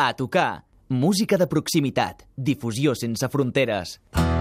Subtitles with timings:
[0.00, 0.62] A tocar.
[0.88, 2.22] Música de proximitat.
[2.36, 3.98] Difusió sense fronteres.
[4.14, 4.37] La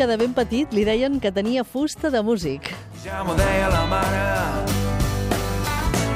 [0.00, 2.70] que de ben petit li deien que tenia fusta de músic.
[3.02, 4.22] Ja m'ho deia la mare,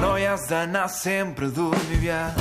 [0.01, 2.41] no hi has d'anar sempre aviat.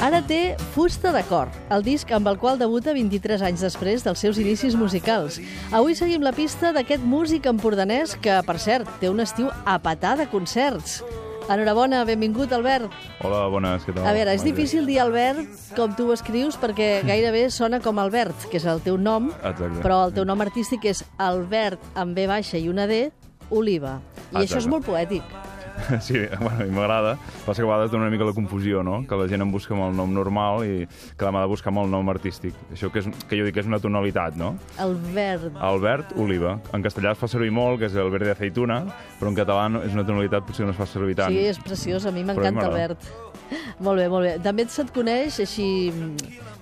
[0.00, 4.18] Ara té Fusta de cor, el disc amb el qual debuta 23 anys després dels
[4.24, 5.36] seus inicis musicals.
[5.70, 10.16] Avui seguim la pista d'aquest músic empordanès que, per cert, té un estiu a petar
[10.16, 11.02] de concerts.
[11.50, 12.92] Enhorabona, benvingut, Albert.
[13.26, 14.04] Hola, bones, què tal?
[14.06, 18.46] A veure, és difícil dir Albert com tu ho escrius perquè gairebé sona com Albert,
[18.52, 19.82] que és el teu nom, Exacte.
[19.82, 23.08] però el teu nom artístic és Albert amb B baixa i una D,
[23.50, 23.98] Oliva.
[24.30, 24.70] I això és Exacte.
[24.76, 25.49] molt poètic.
[26.00, 27.16] Sí, bueno, a mi m'agrada.
[27.46, 29.00] Passa que a vegades dona una mica la confusió, no?
[29.08, 31.82] Que la gent em busca amb el nom normal i que m'ha de buscar amb
[31.84, 32.54] el nom artístic.
[32.74, 34.54] Això que, és, que jo dic que és una tonalitat, no?
[34.78, 35.50] Albert.
[35.60, 36.58] Albert Oliva.
[36.76, 38.82] En castellà es fa servir molt, que és el verde de aceituna,
[39.20, 41.32] però en català no- és una tonalitat potser no es fa servir tant.
[41.32, 42.94] Sí, és preciós, a mi m'encanta m'agrada.
[42.94, 43.10] Albert.
[43.82, 44.32] Molt bé, molt bé.
[44.44, 45.90] També se't coneix així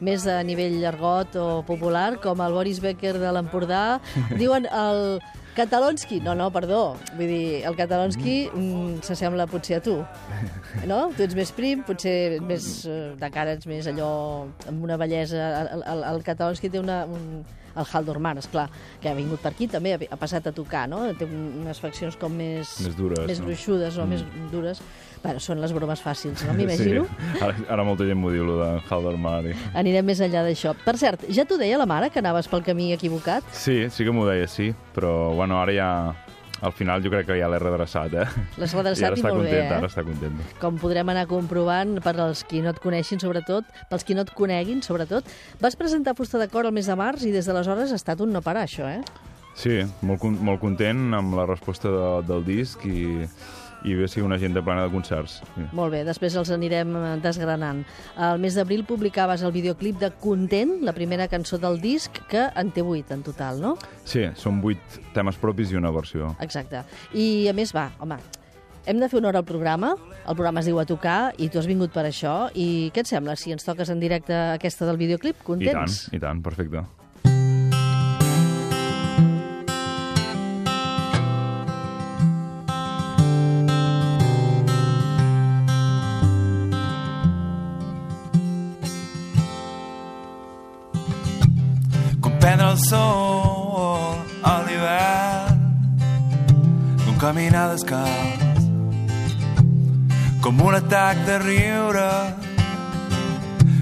[0.00, 3.98] més a nivell argot o popular, com el Boris Becker de l'Empordà.
[4.40, 5.18] Diuen el
[5.58, 6.20] Catalonski.
[6.22, 6.82] No, no, perdó.
[7.18, 9.96] Vull dir, el Catalonski mm, s'assembla potser a tu.
[10.86, 11.00] No?
[11.16, 14.10] Tu ets més prim, potser més eh, de cara ets més allò
[14.70, 15.48] amb una bellesa.
[15.64, 17.02] El, el, el Catalonski té una...
[17.10, 17.42] Un,
[17.78, 18.68] el Haldorman, esclar,
[19.00, 21.04] que ha vingut per aquí també, ha passat a tocar, no?
[21.18, 22.76] Té un- unes faccions com més...
[22.84, 23.46] Més dures, Més no?
[23.46, 24.08] gruixudes o Mm.
[24.10, 24.82] més dures.
[25.22, 26.52] Bueno, són les bromes fàcils, no?
[26.58, 27.04] M'imagino.
[27.08, 27.38] Sí.
[27.42, 29.40] Ara, ara molta gent m'ho diu, lo de Haldermar.
[29.50, 29.54] I...
[29.74, 30.74] Anirem més enllà d'això.
[30.84, 33.42] Per cert, ja t'ho deia la mare que anaves pel camí equivocat?
[33.52, 34.72] Sí, sí que m'ho deia, sí.
[34.94, 35.90] Però, bueno, ara ja...
[36.60, 38.26] Al final jo crec que ja l'he redreçat, eh?
[38.58, 39.78] L'has I redreçat ara i està molt bé, contenta, eh?
[39.78, 40.48] ara està contenta.
[40.58, 44.32] Com podrem anar comprovant per als qui no et coneixin, sobretot, pels qui no et
[44.34, 45.28] coneguin, sobretot.
[45.62, 48.34] Vas presentar Fusta de Cor el mes de març i des d'aleshores ha estat un
[48.34, 49.02] no parar, això, eh?
[49.58, 53.26] Sí, molt, molt content amb la resposta de, del disc i,
[53.84, 55.38] i ve ser una agenda plena de concerts.
[55.76, 57.84] Molt bé, després els anirem eh, desgranant.
[58.16, 62.72] Al mes d'abril publicaves el videoclip de Content, la primera cançó del disc, que en
[62.74, 63.76] té vuit en total, no?
[64.08, 66.34] sí, són vuit temes propis i una versió.
[66.40, 66.82] Exacte.
[67.14, 68.18] I a més, va, home,
[68.88, 71.68] hem de fer honor al programa, el programa es diu A Tocar, i tu has
[71.68, 75.36] vingut per això, i què et sembla si ens toques en directe aquesta del videoclip?
[75.36, 76.08] I tant, Contents?
[76.12, 76.86] i tant, perfecte.
[97.48, 98.64] Caminar descalç
[100.42, 102.10] com un atac de riure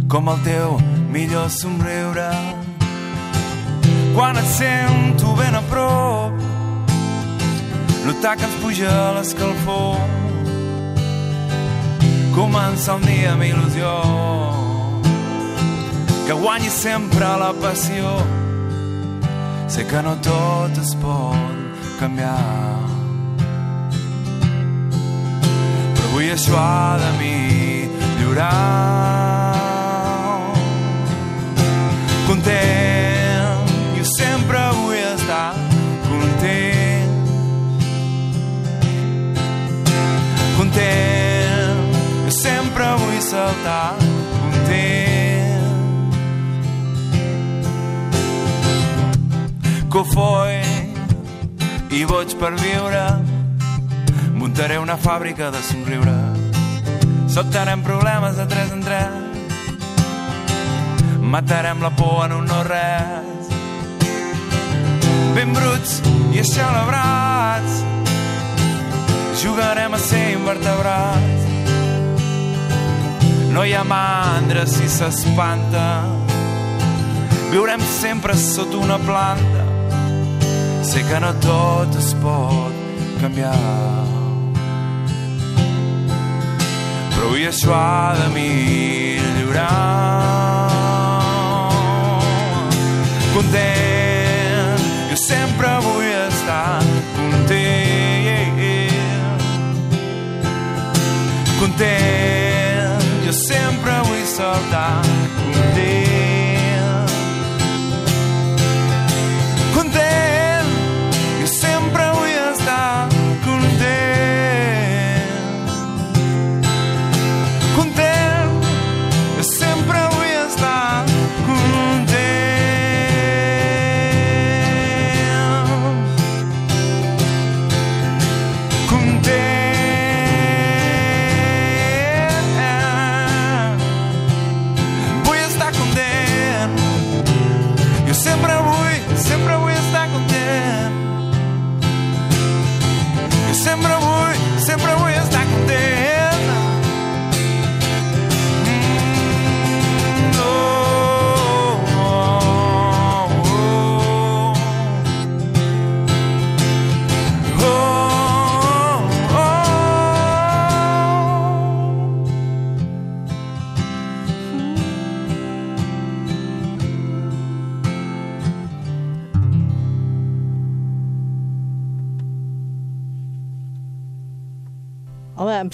[0.09, 0.77] com el teu
[1.11, 2.29] millor somriure
[4.15, 6.45] quan et sento ben a prop
[8.07, 9.99] notar que ens puja l'escalfor
[12.37, 13.97] començar un dia amb il·lusió
[16.27, 18.15] que guanyi sempre la passió.
[19.71, 22.56] Sé que no tot es pot canviar.
[26.37, 28.51] Això ha de millorar.
[32.27, 35.55] Content, jo sempre vull estar
[36.09, 37.15] content.
[40.59, 43.95] Content, jo sempre vull saltar
[44.43, 45.65] content.
[49.89, 50.61] que ho foi
[51.97, 53.36] i boig per viure
[54.57, 56.15] muntaré una fàbrica de somriure.
[57.29, 59.11] Soltarem problemes de tres en tres.
[61.21, 63.51] Matarem la por en un no res.
[65.37, 66.01] Ben bruts
[66.33, 67.85] i eixelebrats
[69.43, 71.45] jugarem a ser invertebrats.
[73.53, 75.87] No hi ha mandra si s'espanta.
[77.53, 79.69] Viurem sempre sota una planta.
[80.81, 82.73] Sé que no tot es pot
[83.21, 84.06] canviar
[87.27, 89.73] avui això ha de millorar
[93.35, 93.86] content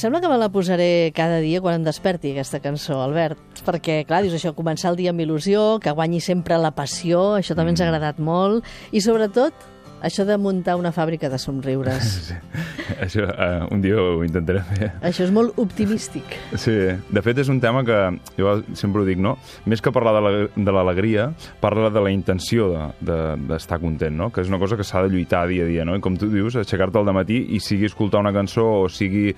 [0.03, 3.39] sembla que me la posaré cada dia quan em desperti, aquesta cançó, Albert.
[3.67, 7.55] Perquè, clar, dius això, començar el dia amb il·lusió, que guanyi sempre la passió, això
[7.59, 8.67] també ens ha agradat molt.
[8.91, 9.55] I, sobretot,
[10.03, 12.03] això de muntar una fàbrica de somriures.
[12.33, 12.99] Sí.
[13.01, 14.89] Això uh, un dia ho intentaré fer.
[15.07, 16.35] Això és molt optimístic.
[16.61, 16.73] Sí,
[17.09, 17.97] de fet és un tema que
[18.37, 19.37] jo sempre ho dic, no?
[19.71, 21.29] Més que parlar de la- de l'alegria,
[21.63, 23.19] parla de la intenció d'estar de,
[23.49, 24.29] d'estar content, no?
[24.35, 25.97] Que és una cosa que s'ha de lluitar dia a dia, no?
[25.97, 29.31] I com tu dius, aixecar-te al matí i sigui escoltar una cançó o sigui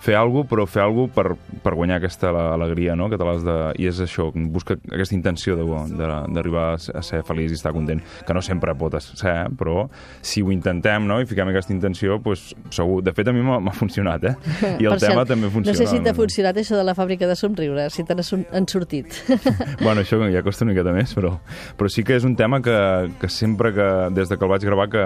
[0.00, 3.10] fer alguna però fer alguna per, per guanyar aquesta ale- alegria, no?
[3.12, 3.56] Que te l'has de...
[3.82, 8.00] I és això, busca aquesta intenció d'arribar a ser- a ser feliç i estar content,
[8.26, 9.48] que no sempre pot ser, eh?
[9.58, 9.84] però
[10.22, 13.02] si ho intentem, no?, i fiquem aquesta intenció, doncs segur...
[13.04, 14.34] De fet, a mi m'ha funcionat, eh?
[14.80, 15.76] I el Per tema cert, també funciona.
[15.76, 18.46] No sé si t'ha funcionat això de la fàbrica de somriures, si te n'ha sur-
[18.52, 19.20] han sortit.
[19.80, 21.34] Bueno, això ja costa una miqueta més, però,
[21.78, 22.74] però sí que és un tema que,
[23.20, 23.86] que sempre que,
[24.16, 25.04] des de que el vaig gravar, que,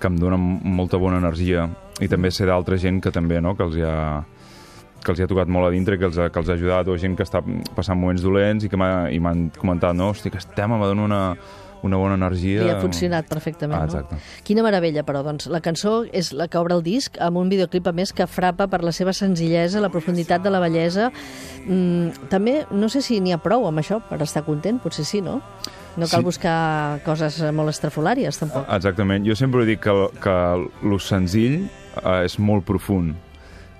[0.00, 1.68] que em dona m- molta bona energia.
[2.00, 4.24] I també sé d'altra gent que també, no?, que els hi ha
[5.06, 6.88] que els hi ha tocat molt a dintre, que els ha, que els ha ajudat,
[6.90, 7.38] o gent que està
[7.76, 11.04] passant moments dolents i que m'ha- i m'han comentat, no, hosti, aquest tema m'ha donat
[11.04, 11.20] una,
[11.86, 12.64] una bona energia.
[12.64, 13.92] Li ha funcionat perfectament, Ah, no?
[13.92, 14.16] exacte.
[14.42, 15.46] Quina meravella, però, doncs.
[15.46, 18.66] La cançó és la que obre el disc, amb un videoclip, a més, que frapa
[18.66, 21.12] per la seva senzillesa, la profunditat de la bellesa.
[21.68, 25.20] Mm, també, no sé si n'hi ha prou amb això per estar content, potser sí,
[25.22, 25.40] no?
[25.96, 26.24] No cal Sí.
[26.24, 28.66] buscar coses molt estrafolàries, tampoc.
[28.68, 29.24] Exactament.
[29.26, 30.36] Jo sempre dic que, que
[30.86, 31.62] lo senzill
[32.02, 33.14] eh, és molt profund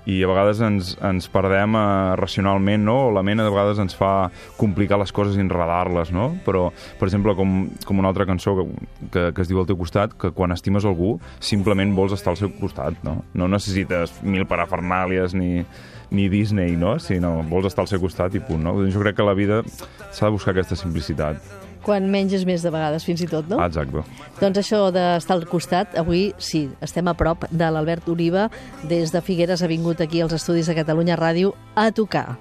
[0.07, 2.93] i a vegades ens, ens perdem eh, racionalment, no?
[3.09, 6.29] O la ment de vegades ens fa complicar les coses i enredar-les, no?
[6.45, 8.65] Però, per exemple, com, com una altra cançó que,
[9.11, 12.39] que, que es diu al teu costat, que quan estimes algú simplement vols estar al
[12.39, 13.17] seu costat, no?
[13.35, 15.65] No necessites mil parafernàlies ni,
[16.09, 16.95] ni Disney, no?
[17.03, 18.77] Sinó vols estar al seu costat i punt, no?
[18.87, 21.43] Jo crec que a la vida s'ha de buscar aquesta simplicitat.
[21.85, 23.59] Quan menges més de vegades, fins i tot, no?
[23.61, 24.03] Ah, exacte.
[24.41, 28.49] Doncs això d'estar al costat, avui sí, estem a prop de l'Albert Oliva,
[28.89, 32.37] des de Figueres ha vingut aquí als estudis de Catalunya Ràdio a tocar.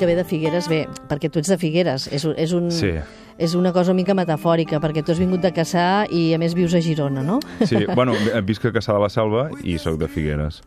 [0.00, 2.94] Que ve de Figueres, bé, perquè tu ets de Figueres, és, és, un, Sí.
[3.36, 6.54] és una cosa una mica metafòrica, perquè tu has vingut de Caçà i a més
[6.56, 7.38] vius a Girona, no?
[7.68, 8.14] Sí, bueno,
[8.48, 10.62] visc a Caçà de la Selva i sóc de Figueres.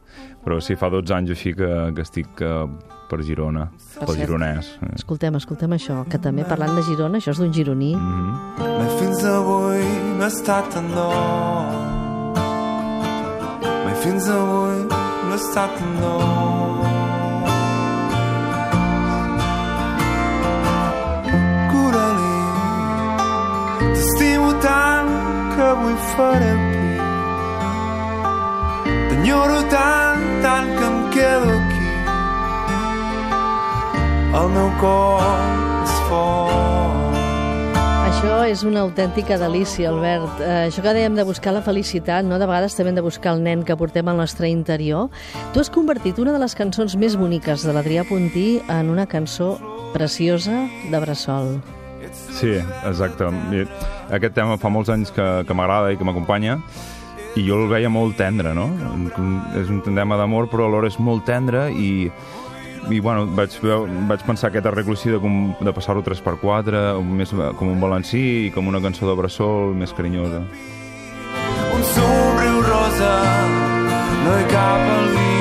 [0.46, 2.68] Però sí, fa 12 anys així que, que estic uh,
[3.10, 4.26] per Girona, Per pel cert.
[4.28, 4.72] gironès.
[4.94, 7.94] Escoltem, escoltem això, que també parlant de Girona, això és d'un gironí.
[7.96, 9.84] Mm Mai fins avui
[10.20, 12.34] no he estat tan d'or.
[13.86, 16.53] Mai fins avui no he estat tan d'or.
[26.14, 27.02] Fer pit.
[29.10, 31.88] T'enyoro tant, tant que em quedo aquí.
[34.34, 35.22] El meu cor
[35.84, 36.74] és fort.
[38.24, 40.40] Això és una autèntica delícia, Albert.
[40.40, 42.40] Eh, això que dèiem de buscar la felicitat, no?
[42.40, 45.10] de vegades també hem de buscar el nen que portem al nostre interior.
[45.52, 49.58] Tu has convertit una de les cançons més boniques de l'Adrià Puntí en una cançó
[49.94, 51.58] preciosa de Bressol.
[52.14, 52.54] Sí,
[52.86, 53.28] exacte.
[54.14, 56.60] Aquest tema fa molts anys que, que m'agrada i que m'acompanya
[57.40, 58.68] i jo el veia molt tendre, no?
[59.58, 62.12] És un tema d'amor, però alhora és molt tendre i,
[62.94, 63.56] i bueno, vaig,
[64.10, 68.68] vaig pensar aquest arreglo de, com- de passar-ho 3x4, més com un balancí i com
[68.70, 70.44] una cançó de bressol més carinyosa.
[71.74, 73.14] un somriu rosa,
[74.26, 75.33] no hi cap al guix.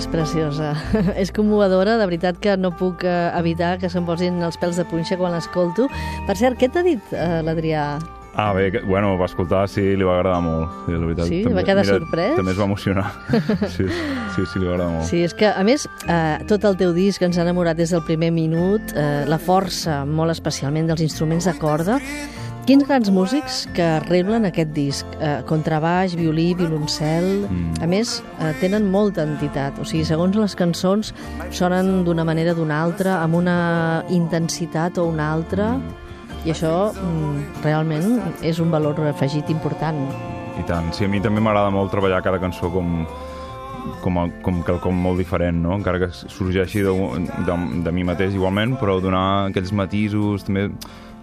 [0.00, 0.70] És preciosa.
[1.20, 4.86] és commovedora, de veritat que no puc eh, evitar que se'm posin els pèls de
[4.88, 5.90] punxa quan l'escolto.
[6.24, 7.98] Per cert, què t'ha dit eh, l'Adrià?
[8.32, 10.72] Ah, bé, que, bueno, va escoltar, sí, li va agradar molt.
[10.86, 11.42] Sí, la veritat, Sí?
[11.52, 12.32] Va quedar sorprès?
[12.38, 13.06] També es va emocionar.
[13.76, 15.08] sí, sí, sí, li va agradar molt.
[15.10, 18.06] Sí, és que, a més, eh, tot el teu disc ens ha enamorat des del
[18.08, 22.00] primer minut, eh, la força, molt especialment, dels instruments de corda.
[22.68, 25.14] Quins grans músics que arreglen aquest disc?
[25.18, 27.46] Eh, contrabaix, violí, violoncel...
[27.48, 27.80] Mm.
[27.80, 29.80] A més, eh, tenen molta entitat.
[29.80, 31.14] O sigui, segons les cançons,
[31.56, 33.56] sonen d'una manera o d'una altra, amb una
[34.12, 35.72] intensitat o una altra,
[36.44, 40.04] i això mm, realment és un valor afegit important.
[40.60, 40.92] I tant.
[40.96, 43.04] Sí, a mi també m'agrada molt treballar cada cançó com,
[44.04, 45.78] com, a, com quelcom molt diferent, no?
[45.80, 46.94] Encara que sorgeixi de,
[47.48, 50.68] de, de mi mateix igualment, però donar aquells matisos, també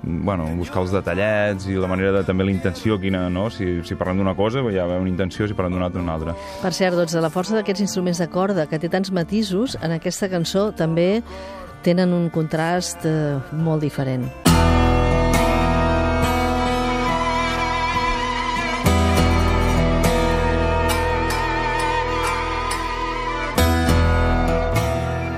[0.07, 3.47] bueno, buscar els detallets i la manera de també la intenció, quina, no?
[3.53, 6.35] Si, si parlem d'una cosa, hi ha una intenció, si parlem d'una altra, una altra.
[6.63, 10.31] Per cert, doncs, la força d'aquests instruments de corda, que té tants matisos, en aquesta
[10.31, 11.21] cançó també
[11.85, 14.27] tenen un contrast eh, molt diferent.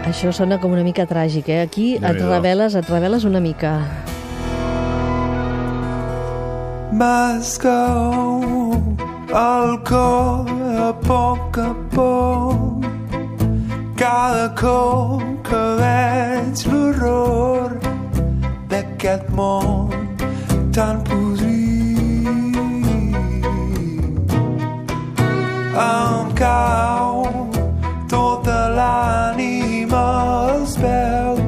[0.10, 1.62] Això sona com una mica tràgic, eh?
[1.64, 3.78] Aquí et reveles, et reveles una mica.
[6.92, 8.42] M'escau
[9.30, 10.50] el cor
[10.88, 12.86] a poc a poc
[13.96, 17.76] cada cop que veig l'horror
[18.72, 19.94] d'aquest món
[20.74, 22.58] tan podrit.
[25.86, 27.30] Em cau
[28.10, 30.04] tota l'ànima
[30.50, 31.46] als peus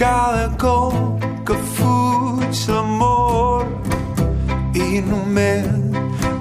[0.00, 1.07] cada cop
[5.06, 5.66] només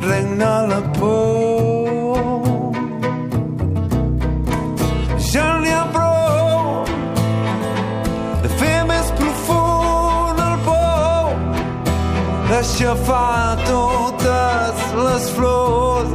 [0.02, 2.62] regna la por.
[5.32, 6.86] Ja n'hi ha prou
[8.44, 11.34] de fer més profund el pou,
[12.50, 16.14] d'aixafar totes les flors,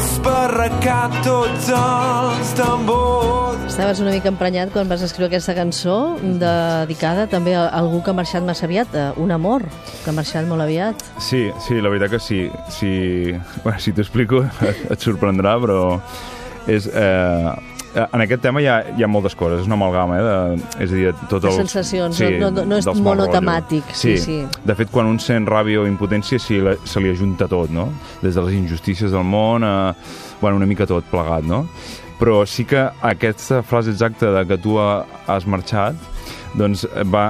[0.00, 3.41] esparracar tots els tambors.
[3.72, 8.16] Estaves una mica emprenyat quan vas escriure aquesta cançó dedicada també a algú que ha
[8.18, 9.64] marxat massa aviat, a un amor
[10.04, 11.00] que ha marxat molt aviat.
[11.24, 12.42] Sí, sí, la veritat que sí.
[12.68, 13.32] Si,
[13.64, 15.84] bueno, si t'ho explico et, sorprendrà, però
[16.68, 16.84] és...
[16.92, 17.52] Eh,
[17.92, 20.22] en aquest tema hi ha, hi ha moltes coses, és una amalgama, eh?
[20.24, 21.56] De, és a dir, tot el...
[21.64, 23.98] sensacions, no- no- no és monotemàtic, rotllos.
[24.00, 24.38] sí, sí.
[24.64, 27.90] De fet, quan un sent ràbia o impotència, sí, la- se li ajunta tot, no?
[28.22, 29.74] Des de les injustícies del món a...
[30.40, 31.66] Bueno, una mica tot plegat, no?
[32.22, 35.98] Però sí que aquesta frase exacta de que tu ha- has marxat
[36.58, 37.24] doncs va,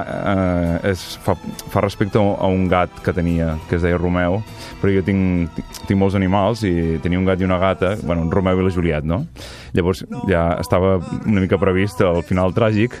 [0.83, 1.35] eh, és, fa,
[1.71, 4.41] fa respecte a un- un gat que tenia, que es deia Romeu,
[4.81, 5.49] però jo tinc,
[5.87, 8.71] tinc molts animals i tenia un gat i una gata, bueno, en Romeu i la
[8.71, 9.25] Juliet, no?
[9.73, 12.93] Llavors ja estava una mica previst el final tràgic,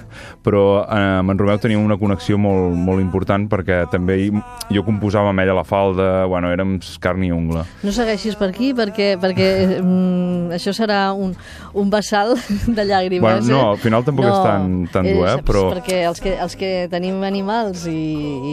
[0.43, 4.83] però eh, amb en Romeu tenia una connexió molt, molt important perquè també hi- jo
[4.83, 7.65] composava amb ella la falda, bueno, érem carn i ungla.
[7.83, 11.35] No segueixis per aquí perquè, perquè mm, això serà un,
[11.73, 12.33] un vessal
[12.67, 13.21] de llàgrimes.
[13.21, 13.69] Bueno, no, eh?
[13.75, 17.19] al final tampoc és tan- tan dur, eh, però- Perquè els que, els que tenim
[17.25, 17.97] animals i,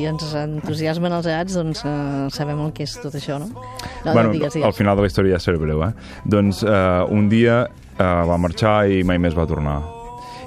[0.00, 3.50] i ens entusiasmen els gats, doncs eh, sabem el que és tot això, no?
[3.52, 4.76] No, bueno, no digues, al digues.
[4.80, 5.92] final de la història ja serà breu, eh?
[6.24, 6.74] Doncs eh,
[7.12, 9.78] un dia eh, va marxar i mai més va tornar.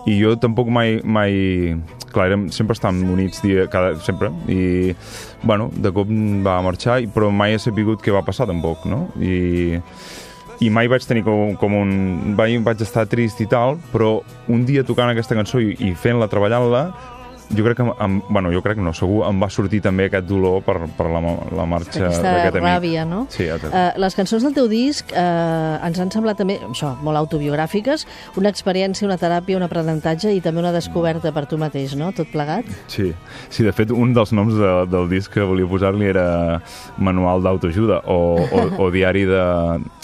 [0.09, 0.97] I jo tampoc mai...
[1.05, 1.77] mai
[2.13, 4.91] clar, érem, sempre estàvem units dia, cada, sempre, i,
[5.41, 6.11] bueno, de cop
[6.45, 9.07] va marxar, i- però mai he sabut què va passar tampoc, no?
[9.17, 9.79] I,
[10.63, 11.91] i mai vaig tenir com, com un...
[12.37, 14.15] Vaig, vaig estar trist i tal, però
[14.51, 16.87] un dia tocant aquesta cançó i, i fent-la, treballant-la,
[17.53, 20.25] jo crec que, em, bueno, jo crec que no, segur em va sortir també aquest
[20.29, 21.21] dolor per, per la,
[21.53, 22.65] la marxa Aquesta d'aquest amic.
[22.65, 23.23] ràbia, no?
[23.33, 23.71] Sí, exacte.
[23.73, 28.07] Uh, les cançons del teu disc uh, ens han semblat també, això, molt autobiogràfiques,
[28.41, 32.11] una experiència, una teràpia, un aprenentatge i també una descoberta per tu mateix, no?
[32.15, 32.69] Tot plegat?
[32.91, 33.11] Sí,
[33.49, 36.61] sí, de fet, un dels noms de, del disc que volia posar-li era
[36.97, 39.43] Manual d'autoajuda o, o, o Diari de...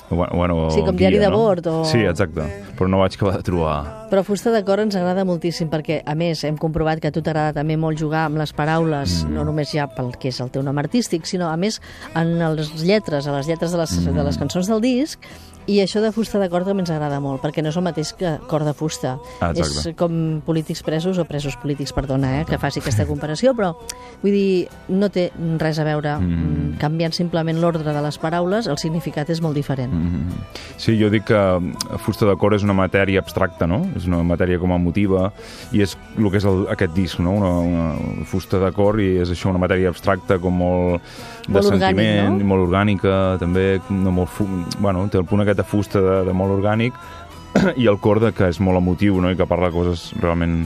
[0.09, 1.37] Bueno, o Sí, com guia, diari de no?
[1.37, 2.41] bord o- Sí, exacte,
[2.77, 4.07] però no vaig acabar de trobar...
[4.09, 7.21] Però Fusta de Cor ens agrada moltíssim perquè, a més, hem comprovat que a tu
[7.21, 9.35] t'agrada també molt jugar amb les paraules, mm.
[9.35, 11.77] no només ja pel que és el teu nom artístic, sinó, a més,
[12.17, 14.17] en les lletres, a les lletres de les, mm.
[14.17, 15.29] de les cançons del disc,
[15.69, 18.13] i això de fusta de cor també ens agrada molt, perquè no és el mateix
[18.17, 19.17] que cor de fusta.
[19.39, 19.91] Ah, exacte.
[19.91, 23.75] és com polítics presos, o presos polítics, perdona, eh, que faci aquesta comparació, però,
[24.23, 25.29] vull dir, no té
[25.61, 26.15] res a veure.
[26.17, 26.79] Mm.
[26.81, 29.93] Canviant simplement l'ordre de les paraules, el significat és molt diferent.
[29.93, 30.41] Mm.
[30.79, 31.39] Sí, jo dic que
[32.01, 33.83] Fusta de Cor és una matèria abstracta, no?
[33.97, 35.29] És una matèria com emotiva
[35.75, 37.35] i és el que és el, aquest disc, no?
[37.39, 41.05] Una, una fusta de cor i és això, una matèria abstracta com molt
[41.49, 42.47] de Molt orgànic, sentiment, no?
[42.51, 44.41] molt orgànica, també, no molt
[44.79, 46.95] bueno, té el punt aquest de fusta de, de molt orgànic
[47.81, 49.31] i el cor de que és molt emotiu, no?
[49.31, 50.63] I que parla coses realment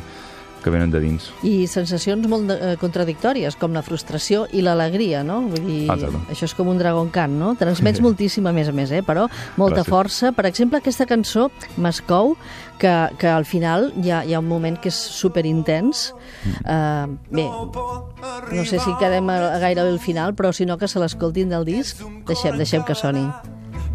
[0.63, 1.27] que venen de dins.
[1.43, 5.41] I sensacions molt eh, contradictòries, com la frustració i l'alegria, no?
[5.51, 6.21] Vull dir, Exacte.
[6.31, 7.51] això és com un dragon cant, no?
[7.59, 9.03] Transmets moltíssim, a més a més, eh?
[9.05, 9.27] però
[9.59, 9.91] molta Gràcies.
[9.91, 10.31] força.
[10.33, 12.37] Per exemple, aquesta cançó, Mascou,
[12.79, 16.13] que, que al final hi ha, hi ha un moment que és superintens.
[16.63, 17.45] Uh, bé,
[18.55, 21.51] no sé si quedem a, a gairebé al final, però si no que se l'escoltin
[21.51, 23.27] del disc, deixem, deixem que soni.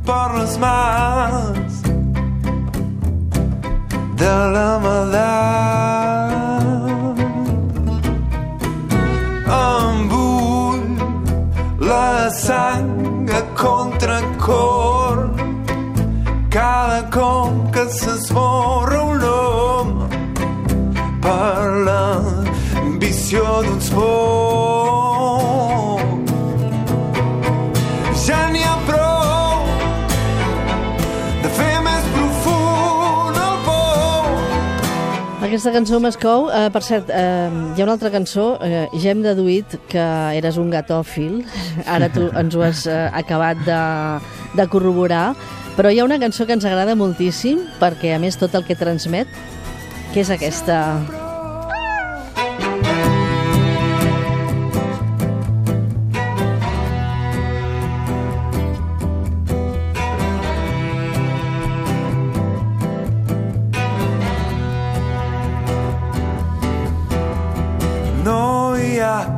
[0.09, 1.73] Per les mans
[4.21, 5.33] de la maldà.
[9.59, 10.87] Em bull
[11.91, 15.17] la sang a contracor
[16.57, 18.58] cada cop que s'esborra
[35.59, 39.25] Aquesta cançó Mascou, eh, per cert, eh, hi ha una altra cançó, eh, ja hem
[39.25, 40.05] deduït que
[40.39, 41.41] eres un gatòfil,
[41.97, 43.83] ara tu ens ho has eh, acabat de,
[44.55, 45.35] de corroborar,
[45.75, 48.79] però hi ha una cançó que ens agrada moltíssim, perquè a més tot el que
[48.79, 49.27] transmet,
[50.15, 50.79] que és aquesta...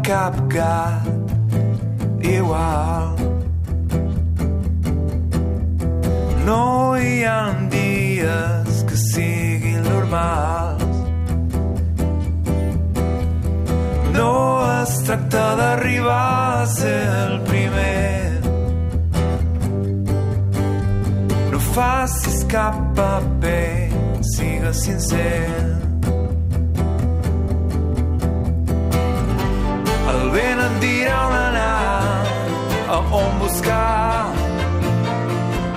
[0.03, 1.07] Cap gat
[2.21, 3.17] igual.
[6.45, 10.97] No hi ha dies que siguin normals.
[14.19, 14.33] No
[14.83, 18.41] es tracta d'arribar a ser el primer.
[21.53, 23.91] No facis cap paper,
[24.37, 25.70] sigues sincer.
[33.51, 34.31] Buscar.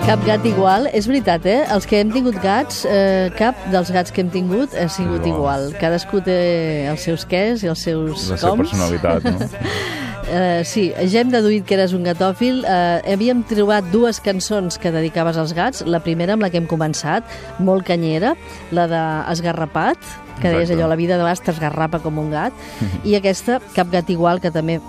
[0.03, 1.61] Cap gat igual, és veritat, eh?
[1.71, 5.69] Els que hem tingut gats, eh, cap dels gats que hem tingut ha sigut Igual.
[5.69, 5.79] igual.
[5.79, 8.69] Cadascú té els seus quès i els seus La seva coms.
[8.69, 9.37] personalitat, no?
[9.39, 12.65] Uh, sí, ja hem deduït que eres un gatòfil.
[12.65, 15.85] Uh, havíem trobat dues cançons que dedicaves als gats.
[15.87, 17.23] La primera, amb la que hem començat,
[17.59, 18.35] molt canyera,
[18.71, 19.97] la de Esgarrapat,
[20.41, 20.81] que deies Exacte.
[20.81, 22.51] allò, la vida de vegades t'esgarrapa com un gat,
[23.07, 24.81] i aquesta, Cap gat igual, que també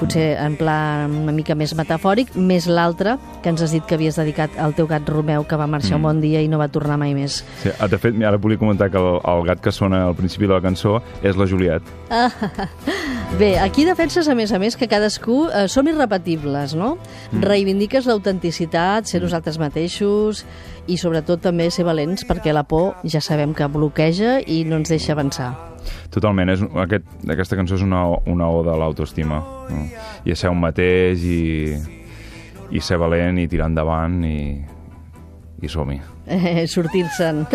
[0.00, 4.18] potser en plan una mica més metafòric, més l'altra, que ens has dit que havies
[4.18, 6.98] dedicat al teu gat Romeu, que va marxar un bon dia i no va tornar
[7.00, 7.42] mai més.
[7.62, 10.48] Sí, ah, de fet, ara volia comentar que el, el gat que sona al principi
[10.48, 11.86] de la cançó és la Juliet.
[13.38, 16.96] Bé, aquí defenses, a més a més, que cadascú eh, som irrepetibles, no?
[17.30, 17.44] Mm.
[17.46, 20.44] Reivindiques l'autenticitat, ser nosaltres mateixos
[20.88, 24.90] i, sobretot, també ser valents, perquè la por ja sabem que bloqueja i no ens
[24.90, 25.52] deixa avançar.
[26.10, 29.40] Totalment, és, aquest, aquesta cançó és una, una o de l'autoestima.
[29.70, 29.84] No?
[30.26, 31.76] I a ser un mateix i,
[32.70, 34.40] i ser valent i tirar endavant i,
[35.62, 36.00] i som-hi.
[36.30, 37.46] Eh, Sortir-se'n.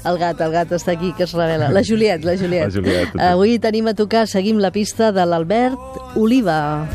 [0.00, 1.68] El gat, el gat està aquí, que es revela.
[1.74, 2.70] La Juliet, la Juliet.
[2.70, 3.20] La Juliet, tot.
[3.20, 6.86] Avui tenim a tocar, seguim la pista de l'Albert Oliva.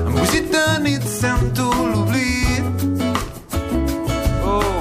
[0.00, 2.86] Embogit de nit sento l'oblit.
[4.48, 4.80] Oh,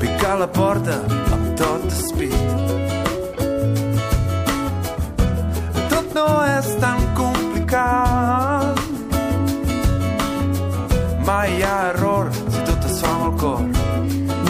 [0.00, 1.02] picar la porta
[1.36, 2.99] amb tot despit.
[6.30, 8.78] No és tan complicat.
[11.26, 13.64] Mai hi ha error si tot es fa amb el cor.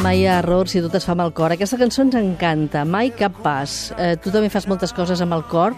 [0.00, 1.54] Mai hi ha error si tot es fa amb el cor.
[1.56, 3.80] Aquesta cançó ens encanta, mai cap pas.
[3.96, 5.76] Eh, tu també fas moltes coses amb el cor,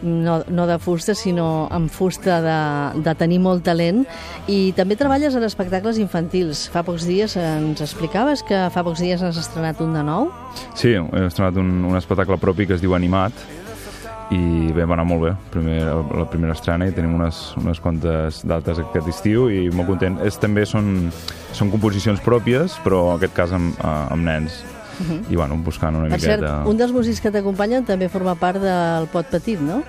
[0.00, 2.58] no, no de fusta, sinó amb fusta de,
[3.04, 4.04] de tenir molt talent.
[4.48, 6.66] I també treballes en espectacles infantils.
[6.72, 10.32] Fa pocs dies ens explicaves que fa pocs dies has estrenat un de nou.
[10.78, 13.57] Sí, he estrenat un, un espectacle propi que es diu Animat
[14.34, 18.42] i bé, va anar molt bé, Primer, la primera estrena i tenim unes, unes quantes
[18.44, 20.18] dates aquest estiu i molt content.
[20.26, 21.08] És, també són,
[21.56, 24.60] són composicions pròpies, però en aquest cas amb, eh, amb nens.
[25.30, 26.66] I bueno, buscant una Per cert, miqueta...
[26.66, 29.84] un dels músics que t'acompanyen també forma part del Pot Petit, no?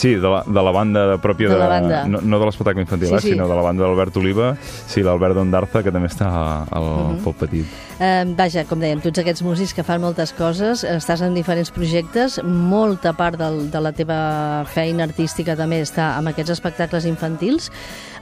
[0.00, 1.60] Sí, de la, de la banda pròpia De de...
[1.60, 1.98] la banda.
[2.08, 3.30] No, no de l'espectacle infantil, Sí, eh, sí.
[3.34, 4.54] sinó de la banda d'Albert Oliva.
[4.88, 6.30] Sí, l'Albert Dondarza, que també està
[6.70, 7.18] al uh Mhm.
[7.18, 7.22] -huh.
[7.24, 7.66] Pop Petit.
[8.00, 12.40] Eh, vaja, com dèiem, tots aquests músics que fan moltes coses, estàs en diferents projectes,
[12.42, 17.70] molta part del, de la teva feina artística també està amb aquests espectacles infantils.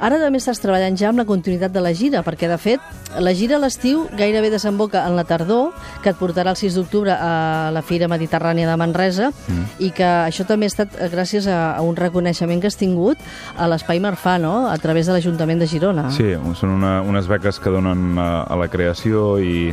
[0.01, 2.81] Ara també estàs treballant ja amb la continuïtat de la gira, perquè de fet
[3.19, 7.13] la gira a l'estiu gairebé desemboca en la tardor, que et portarà el 6 d'octubre
[7.13, 9.65] a la Fira Mediterrània de Manresa, mm.
[9.79, 13.21] i que això també ha estat gràcies a, a un reconeixement que has tingut
[13.57, 16.09] a l'Espai Marfà, no?, a través de l'Ajuntament de Girona.
[16.15, 19.73] Sí, són una, unes beques que donen a, a la creació i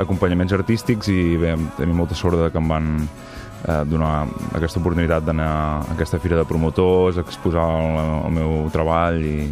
[0.00, 5.26] acompanyaments artístics i bé, tenim molta sort de que em van eh, donar aquesta oportunitat
[5.26, 9.50] d'anar a aquesta fira de promotors, exposar el, el meu treball i,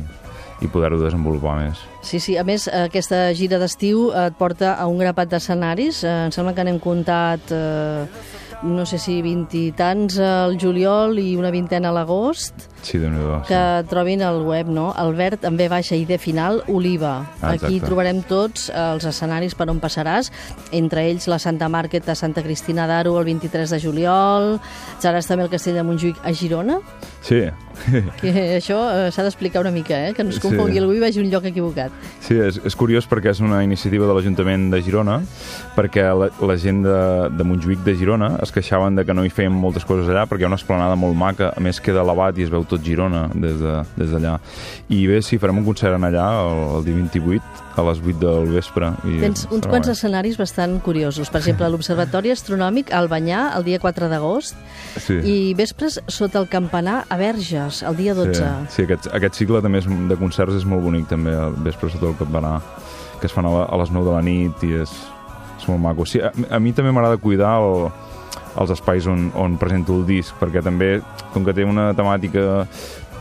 [0.65, 1.83] i poder-ho desenvolupar més.
[2.03, 2.37] Sí, sí.
[2.41, 6.03] A més, aquesta gira d'estiu et porta a un grapat d'escenaris.
[6.05, 11.19] Eh, em sembla que n'hem comptat, eh, no sé si vint i tants al juliol
[11.23, 13.19] i una vintena a l'agost, Sí, déu nhi
[13.49, 14.93] que trobin al web, no?
[14.97, 17.27] Albert també baixa i de final Oliva.
[17.43, 20.31] Ah, Aquí trobarem tots els escenaris per on passaràs,
[20.73, 24.61] entre ells la Santa Market a Santa Cristina d'Aro el 23 de juliol,
[25.03, 26.79] seràs també al Castell de Montjuïc a Girona,
[27.21, 27.43] Sí,
[28.21, 30.15] que això eh, s'ha d'explicar una mica, eh?
[30.15, 30.43] que no es Sí.
[30.47, 31.93] confongui algú i vagi a un lloc equivocat.
[32.21, 35.21] sí és, és curiós perquè és una iniciativa de l'Ajuntament de Girona,
[35.77, 36.97] perquè la, la gent de,
[37.37, 40.45] de Montjuïc de Girona es queixaven de que no hi feien moltes coses allà, perquè
[40.45, 43.29] hi ha una esplanada molt maca, a més queda elevat i es veu tot Girona
[43.35, 43.85] des d'allà.
[43.97, 44.99] De, des.
[44.99, 48.19] I bé, sí, farem un concert en allà el, el dia 28 a les 8
[48.21, 48.91] del vespre.
[49.07, 49.95] I Tens uns quants guai.
[49.95, 51.31] escenaris bastant curiosos.
[51.31, 54.57] Per exemple, l'Observatori Astronòmic al Banyà, el dia 4 d'agost,
[54.99, 55.15] Sí.
[55.23, 58.35] i vespres sota el campanar a Verges, el dia 12.
[58.69, 61.91] Sí, sí aquest, aquest cicle també és, de concerts és molt bonic, també, al vespre
[61.91, 62.61] sota el campanar,
[63.21, 64.91] que es fan a, a les 9 de la nit i és,
[65.59, 66.05] és molt maco.
[66.07, 67.89] Sí, a, a mi també m'agrada cuidar el,
[68.59, 71.01] els espais on, on presento el disc, perquè també,
[71.33, 72.67] com que té una temàtica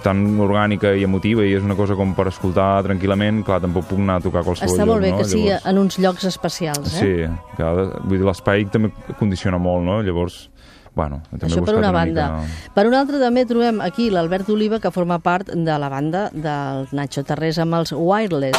[0.04, 4.00] tan orgànica i emotiva i és una cosa com per escoltar tranquil·lament, clar, tampoc puc
[4.00, 5.18] anar a tocar a qualsevol Està lloc, molt bé no?
[5.18, 7.00] que sigui Llavors- en uns llocs especials, eh?
[7.00, 10.02] Sí, clar, vull dir, l'espai també condiciona molt, no?
[10.02, 10.50] Llavors,
[10.96, 12.28] bueno, també Això he per buscat una una banda.
[12.42, 12.72] Mica...
[12.74, 16.88] Per una altra també trobem aquí l'Albert Oliva, que forma part de la banda del
[16.92, 18.58] Nacho Tarrés amb els Wireless.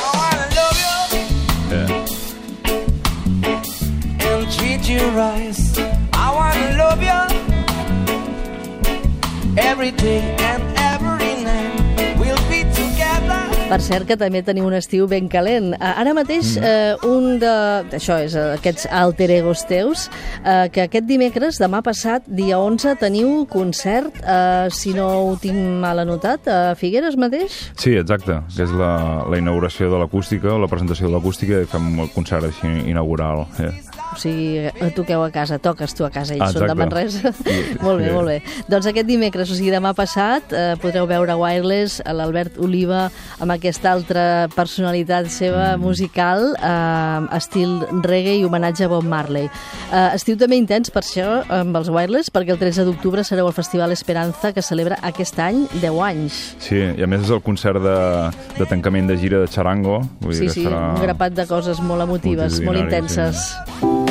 [1.71, 1.87] Eh.
[4.31, 5.55] and treat you right.
[6.15, 7.21] I wanna love you
[9.61, 10.78] every day and
[13.69, 15.75] Per cert, que també tenim un estiu ben calent.
[15.77, 17.51] Eh, Ara mateix, eh, un de...
[17.99, 20.07] Això és, eh, aquests alter egos teus,
[20.41, 25.61] eh, que aquest dimecres, demà passat, dia 11, teniu concert, eh, si no ho tinc
[25.85, 27.59] mal anotat, a Figueres mateix?
[27.77, 31.93] Sí, exacte, que és la, la inauguració de l'acústica, la presentació de l'acústica i fem
[32.07, 33.45] el concert així inaugural.
[33.61, 33.75] Eh.
[34.19, 36.81] O sigui, eh, toqueu a casa, toques tu a casa, ells Ah, són de exacte.
[36.83, 37.33] Manresa.
[37.33, 37.79] Sí.
[37.85, 38.15] molt bé, Sí.
[38.17, 38.43] molt bé.
[38.67, 43.05] Doncs aquest dimecres, o sigui, demà passat, eh, podreu veure Wireless, a l'Albert Oliva,
[43.39, 45.81] amb aquesta altra personalitat seva Mm.
[45.81, 49.47] musical, eh, estil reggae i homenatge a Bob Marley.
[49.93, 53.53] Eh, estiu també intens per això, amb els Wireless, perquè el 13 d'octubre sereu al
[53.55, 56.57] Festival Esperanza, que celebra aquest any 10 anys.
[56.59, 57.97] Sí, i a més és el concert de,
[58.59, 60.01] de tancament de gira de Charango.
[60.21, 60.95] Vull Sí, dir que sí, serà...
[60.97, 63.55] un grapat de coses molt emotives, molt intenses.
[63.83, 64.08] Lo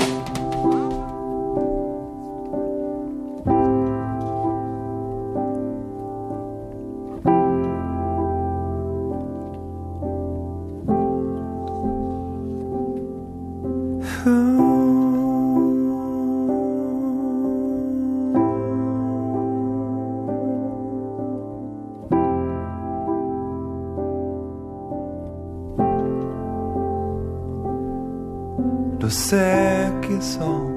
[29.09, 30.75] sé que son,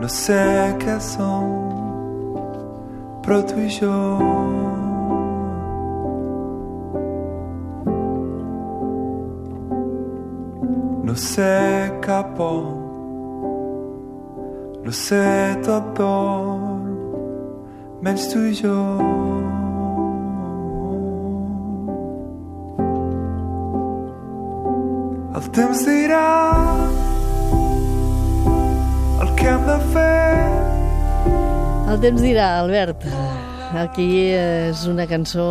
[0.00, 2.34] lo sé que son,
[3.22, 4.18] pero tú y yo.
[11.08, 12.62] Lo sé capo,
[14.84, 16.58] lo sé todo,
[18.02, 19.17] menys tu i jo.
[25.58, 26.24] Temps dirà
[29.22, 30.38] el que hem de fer.
[31.88, 33.06] El temps dirà, Albert.
[33.82, 35.46] Aquí és una cançó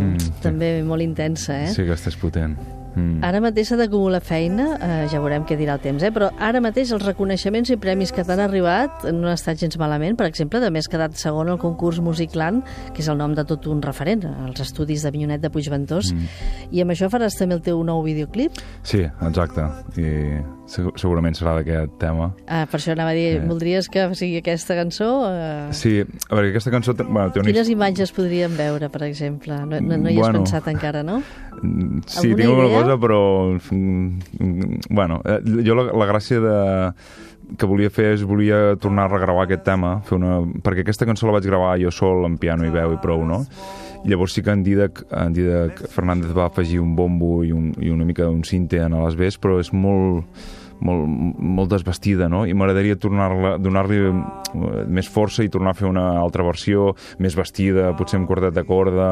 [0.00, 0.30] Mm, sí.
[0.42, 1.68] també molt intensa, eh?
[1.74, 2.56] Sí, que estàs potent.
[3.00, 3.24] Mm.
[3.26, 6.12] Ara mateix s'ha d'acumular feina, eh, ja veurem què dirà el temps, eh?
[6.14, 10.18] però ara mateix els reconeixements i premis que t'han arribat no han estat gens malament.
[10.20, 13.66] Per exemple, també has quedat segon al concurs Musicland, que és el nom de tot
[13.70, 16.70] un referent, als estudis de Vinyonet de Puigventós, mm.
[16.76, 18.60] i amb això faràs també el teu nou videoclip.
[18.82, 19.66] Sí, exacte.
[20.00, 22.30] I segurament serà d'aquest tema.
[22.46, 23.40] Ah, per això anava a dir, Eh.
[23.46, 25.08] voldries que sigui aquesta cançó?
[25.28, 25.68] Eh...
[25.74, 25.96] Sí,
[26.30, 26.94] a veure, aquesta cançó...
[26.94, 29.56] Bueno, té una Quines imatges podríem veure, per exemple?
[29.66, 30.38] No, no, no hi has Bueno.
[30.44, 31.18] pensat encara, no?
[31.62, 32.82] Mm, Sí, Alguna tinc alguna idea?
[32.82, 33.20] cosa, però...
[33.70, 36.56] mm, Bueno, eh, jo la, la gràcia de
[37.58, 40.36] que volia fer és volia tornar a regravar aquest tema, fer una...
[40.62, 43.40] perquè aquesta cançó la vaig gravar jo sol, amb piano i veu i prou, no?
[44.04, 47.72] I llavors sí que en Didac, en Didac Fernández va afegir un bombo i, un,
[47.82, 50.24] i una mica un cinte en les vés, però és molt
[50.84, 51.06] molt,
[51.38, 52.44] molt desvestida, no?
[52.48, 54.14] I m'agradaria donar-li eh,
[54.90, 56.90] més força i tornar a fer una altra versió,
[57.22, 59.10] més vestida, potser amb quartet de corda,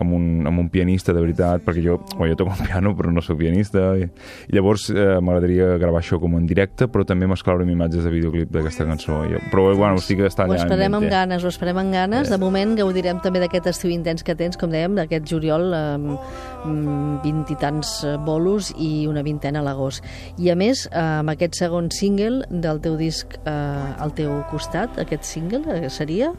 [0.00, 3.12] amb un, amb un pianista, de veritat, perquè jo, bueno, jo toco el piano, però
[3.12, 4.08] no sóc pianista, i,
[4.48, 8.14] i llavors eh, m'agradaria gravar això com en directe, però també mesclar-ho amb imatges de
[8.14, 9.22] videoclip d'aquesta cançó.
[9.28, 10.62] I, però, bueno, sí que està Ho allà.
[10.62, 12.30] en esperem amb ganes, ho esperem amb ganes.
[12.32, 17.20] De moment gaudirem també d'aquest estiu intens que tens, com dèiem, d'aquest juliol, amb mm,
[17.24, 20.04] vint i tants eh, bolos i una vintena a l'agost.
[20.38, 24.98] I a més, eh, amb aquest segon single del teu disc eh, al teu costat,
[25.02, 26.32] aquest single eh, seria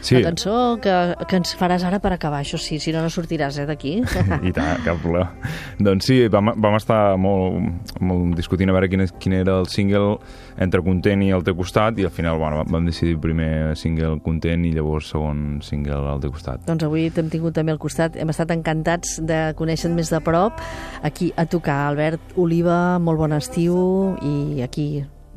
[0.00, 0.92] Sí, la cançó que,
[1.26, 3.96] que ens faràs ara per acabar, això sí, si no, no sortiràs eh, d'aquí.
[4.48, 5.50] i tant, cap problema.
[5.82, 10.16] doncs sí, vam, vam estar molt, molt discutint a veure quin, quin era el single
[10.62, 14.64] entre Content i El teu costat i al final bueno, vam decidir primer single Content
[14.68, 16.62] i llavors segon single al teu costat.
[16.68, 18.16] Doncs avui t'hem tingut també al costat.
[18.16, 20.62] Hem estat encantats de conèixer més de prop
[21.06, 21.82] aquí a tocar.
[21.90, 24.88] Albert Oliva, molt bon estiu i aquí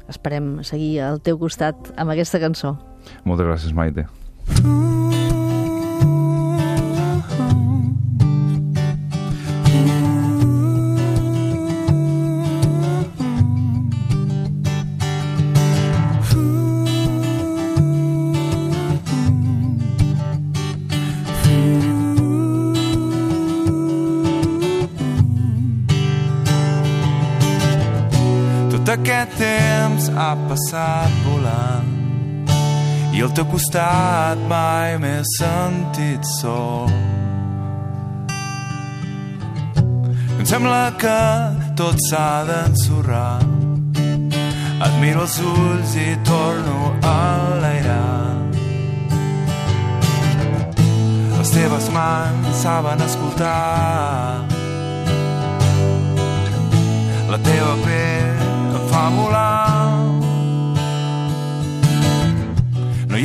[0.09, 2.77] esperem seguir al teu costat amb aquesta cançó.
[3.23, 4.05] Muchas gracias, Maite.
[30.49, 31.08] passar.
[33.19, 36.87] I al teu costat mai m'he sentit sol.
[40.39, 41.17] Em sembla que
[41.81, 43.41] tot s'ha d'ensorrar.
[44.85, 48.23] Et miro els ulls i torno a enlairar.
[51.35, 54.45] Les teves mans saben escoltar.
[57.35, 58.45] La teva pell
[58.77, 59.58] em fa volar.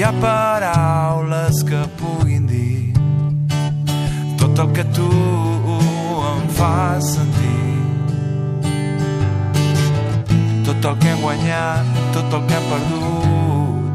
[0.04, 2.92] Ha paraules que puguin dir
[4.36, 5.10] tot el que tu
[6.30, 7.72] em fas sentir.
[10.66, 11.84] Tot el que hem guanyat,
[12.16, 13.94] tot el que hem perdut.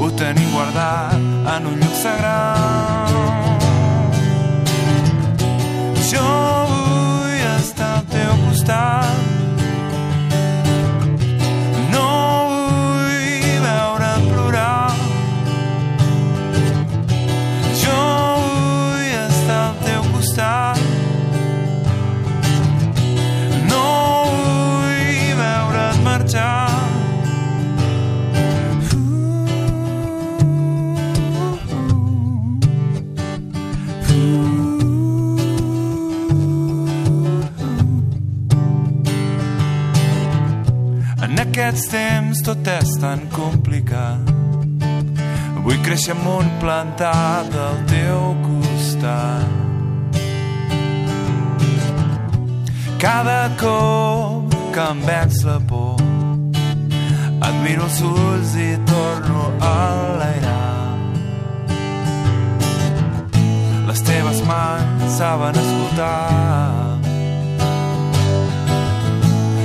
[0.00, 1.20] Ho tenim guardat
[1.54, 3.12] en un lloc sagrat.
[6.10, 6.30] Jo
[6.72, 9.23] vull estar al teu costat
[41.34, 44.28] En aquests temps tot és tan complicat.
[45.64, 50.12] Vull créixer amb un plantat al teu costat.
[53.02, 55.98] Cada cop que em veig la por,
[56.54, 59.74] et miro els ulls i torno a
[60.22, 60.86] l'airar.
[63.90, 66.94] Les teves mans saben escoltar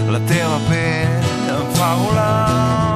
[0.09, 1.18] la teva pell
[1.89, 2.88] Paula.